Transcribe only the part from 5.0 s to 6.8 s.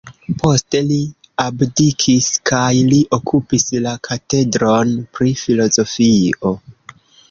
pri filozofio.